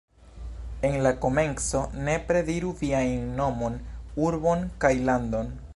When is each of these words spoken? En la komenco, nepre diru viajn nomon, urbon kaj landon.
En 0.87 0.95
la 1.07 1.11
komenco, 1.25 1.81
nepre 2.07 2.41
diru 2.49 2.73
viajn 2.81 3.29
nomon, 3.43 3.79
urbon 4.29 4.69
kaj 4.85 4.97
landon. 5.11 5.55